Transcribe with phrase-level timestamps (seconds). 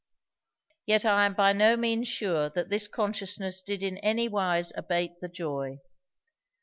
[0.87, 5.19] Yet I am by no means sure that this consciousness did in any wise abate
[5.19, 5.77] the joy.